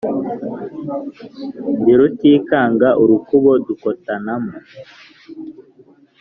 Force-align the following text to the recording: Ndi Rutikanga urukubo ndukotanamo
Ndi 1.79 1.93
Rutikanga 1.99 2.87
urukubo 3.01 3.49
ndukotanamo 3.61 4.53